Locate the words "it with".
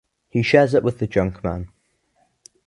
0.73-0.97